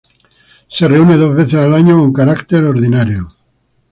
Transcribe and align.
Se 0.67 0.87
reúne 0.87 1.15
dos 1.15 1.35
veces 1.35 1.59
al 1.59 1.75
año 1.75 1.95
con 1.99 2.11
carácter 2.11 2.63
ordinario. 2.63 3.27